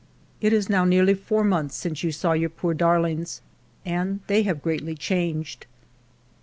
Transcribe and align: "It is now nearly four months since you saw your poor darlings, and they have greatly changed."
"It 0.41 0.51
is 0.51 0.67
now 0.67 0.83
nearly 0.83 1.13
four 1.13 1.43
months 1.43 1.75
since 1.75 2.03
you 2.03 2.11
saw 2.11 2.31
your 2.33 2.49
poor 2.49 2.73
darlings, 2.73 3.41
and 3.85 4.21
they 4.25 4.41
have 4.41 4.63
greatly 4.63 4.95
changed." 4.95 5.67